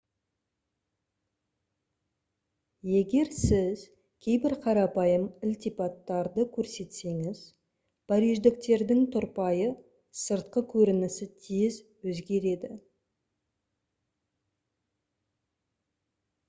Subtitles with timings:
[2.91, 3.83] егер сіз
[4.27, 7.43] кейбір қарапайым ілтипаттарды көрсетсеңіз
[8.13, 9.69] париждіктердің тұрпайы
[10.21, 11.79] сыртқы көрінісі тез
[12.13, 12.71] өзгереді